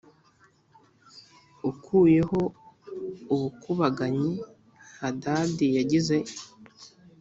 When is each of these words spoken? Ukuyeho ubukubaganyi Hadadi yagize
Ukuyeho 1.69 2.39
ubukubaganyi 3.33 4.31
Hadadi 4.99 5.67
yagize 5.77 6.17